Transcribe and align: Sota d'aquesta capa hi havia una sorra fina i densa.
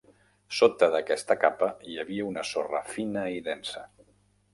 Sota 0.59 0.87
d'aquesta 0.95 1.35
capa 1.43 1.69
hi 1.91 1.97
havia 2.05 2.25
una 2.31 2.45
sorra 2.53 2.81
fina 2.95 3.27
i 3.35 3.45
densa. 3.49 3.85